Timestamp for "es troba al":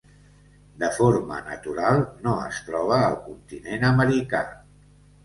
2.45-3.19